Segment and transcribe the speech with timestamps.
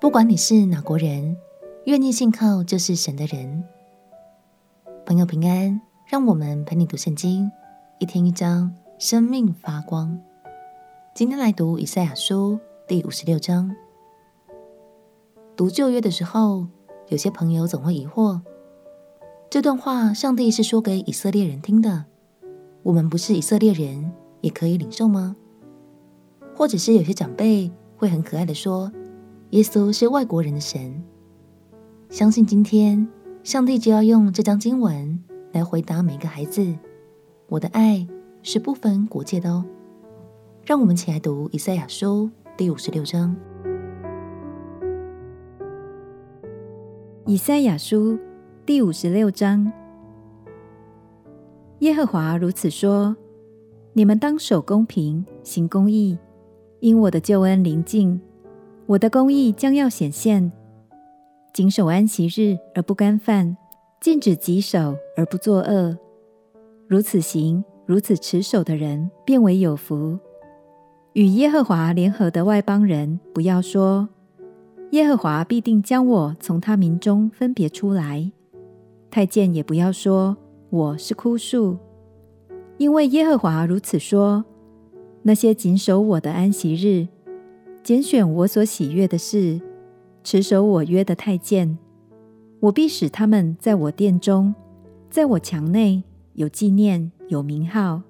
[0.00, 1.36] 不管你是哪国人，
[1.84, 3.62] 愿意信靠就是神的人。
[5.04, 7.52] 朋友平安，让我们陪你读圣经，
[7.98, 10.18] 一天一章，生命发光。
[11.14, 12.58] 今天来读以赛亚书
[12.88, 13.76] 第五十六章。
[15.54, 16.66] 读旧约的时候，
[17.08, 18.40] 有些朋友总会疑惑：
[19.50, 22.06] 这段话上帝是说给以色列人听的，
[22.84, 24.10] 我们不是以色列人，
[24.40, 25.36] 也可以领受吗？
[26.56, 28.90] 或者是有些长辈会很可爱的说，
[29.50, 31.02] 耶稣是外国人的神。
[32.08, 33.08] 相信今天
[33.42, 36.72] 上帝就要用这章经文来回答每个孩子：
[37.48, 38.06] 我的爱
[38.44, 39.64] 是不分国界的哦。
[40.64, 43.34] 让我们起来读以赛亚书第五十六章。
[47.26, 48.16] 以赛亚书
[48.64, 49.72] 第五十六章，
[51.80, 53.16] 耶和华如此说。
[53.92, 56.16] 你们当守公平，行公义，
[56.78, 58.20] 因我的救恩临近，
[58.90, 60.50] 我的公义将要显现。
[61.52, 63.56] 谨守安息日而不干犯，
[64.00, 65.96] 禁止己手而不作恶。
[66.88, 70.18] 如此行，如此持守的人，便为有福。
[71.12, 74.08] 与耶和华联合的外邦人，不要说：
[74.90, 78.32] 耶和华必定将我从他民中分别出来。
[79.08, 80.36] 太监也不要说：
[80.68, 81.78] 我是枯树。
[82.76, 84.44] 因为耶和华如此说：
[85.22, 87.06] 那些谨守我的安息日，
[87.82, 89.60] 拣选我所喜悦的事，
[90.22, 91.78] 持守我约的太监，
[92.60, 94.54] 我必使他们在我殿中，
[95.08, 96.02] 在我墙内
[96.34, 98.02] 有纪念，有名号，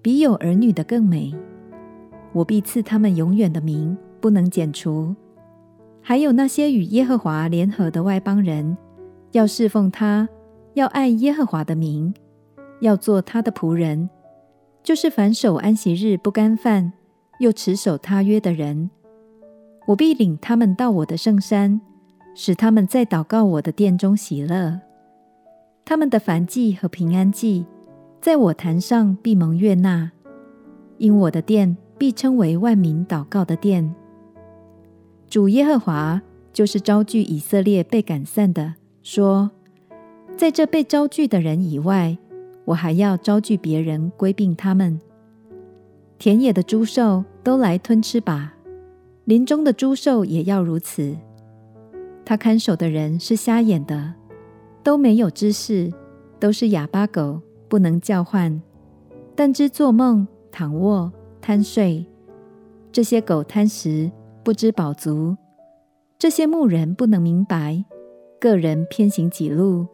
[0.00, 1.34] 比有儿女的更美。
[2.32, 5.14] 我必赐他们永远的名，不能剪除。
[6.00, 8.76] 还有那些与耶和华联合的外邦人，
[9.32, 10.26] 要侍奉他，
[10.74, 12.12] 要爱耶和华的名。
[12.80, 14.10] 要做他的仆人，
[14.82, 16.92] 就是反守安息日不干饭，
[17.38, 18.90] 又持守他约的人，
[19.86, 21.80] 我必领他们到我的圣山，
[22.34, 24.80] 使他们在祷告我的殿中喜乐。
[25.84, 27.66] 他们的燔祭和平安祭，
[28.20, 30.12] 在我坛上必蒙悦纳，
[30.98, 33.94] 因我的殿必称为万民祷告的殿。
[35.28, 39.50] 主耶和华就是招聚以色列被赶散的，说，
[40.36, 42.16] 在这被招聚的人以外。
[42.64, 45.00] 我还要招聚别人归并他们，
[46.16, 48.54] 田野的猪兽都来吞吃吧，
[49.24, 51.16] 林中的猪兽也要如此。
[52.24, 54.14] 他看守的人是瞎眼的，
[54.82, 55.92] 都没有知识，
[56.40, 58.60] 都是哑巴狗，不能叫唤，
[59.34, 62.04] 但知做梦、躺卧、贪睡。
[62.90, 64.10] 这些狗贪食，
[64.44, 65.36] 不知饱足；
[66.18, 67.84] 这些牧人不能明白，
[68.40, 69.86] 各人偏行己路。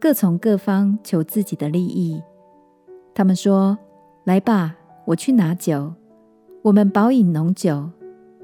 [0.00, 2.20] 各从各方求自己的利益。
[3.14, 3.78] 他们说
[4.24, 4.74] ：“来吧，
[5.04, 5.94] 我去拿酒，
[6.62, 7.88] 我们饱饮浓酒。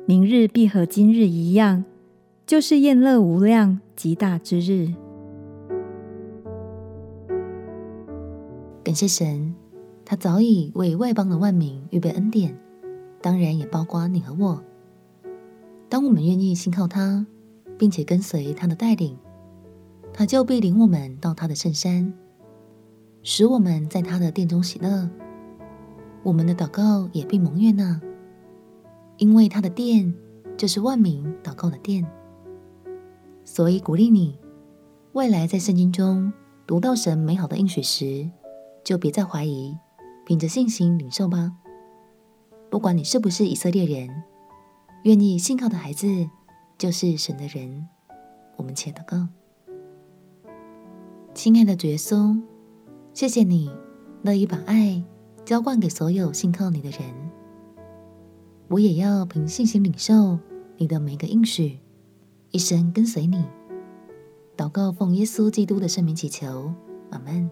[0.08, 1.84] 明日必和今日一样，
[2.46, 4.94] 就是宴乐无量极大之日。”
[8.82, 9.54] 感谢神，
[10.06, 12.58] 他早已为外邦的万民预备恩典，
[13.20, 14.64] 当然也包括你和我。
[15.90, 17.26] 当我们愿意信靠他，
[17.76, 19.14] 并且跟随他的带领。
[20.14, 22.14] 他就必领我们到他的圣山，
[23.22, 25.10] 使我们在他的殿中喜乐。
[26.22, 28.00] 我们的祷告也必蒙悦纳，
[29.18, 30.12] 因为他的殿
[30.56, 32.06] 就是万民祷告的殿。
[33.44, 34.38] 所以鼓励你，
[35.12, 36.32] 未来在圣经中
[36.66, 38.30] 读到神美好的应许时，
[38.82, 39.76] 就别再怀疑，
[40.24, 41.52] 凭着信心领受吧。
[42.70, 44.22] 不管你是不是以色列人，
[45.04, 46.06] 愿意信靠的孩子
[46.76, 47.88] 就是神的人。
[48.56, 49.28] 我们且祷告。
[51.32, 52.40] 亲爱的主耶稣，
[53.14, 53.70] 谢谢你
[54.22, 55.02] 乐意把爱
[55.44, 57.27] 浇灌给所有信靠你的人。
[58.68, 60.38] 我也要凭信心领受
[60.76, 61.78] 你的每个应许，
[62.50, 63.42] 一生跟随你。
[64.56, 66.74] 祷告奉耶稣基督的圣名祈求，
[67.10, 67.48] 阿门。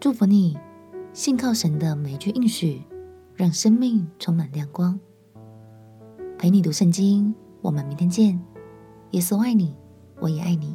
[0.00, 0.56] 祝福你，
[1.12, 2.80] 信靠神的每句应许，
[3.34, 4.98] 让生命充满亮光。
[6.38, 8.40] 陪你读圣经，我们明天见。
[9.10, 9.76] 耶稣爱你，
[10.18, 10.74] 我也爱你。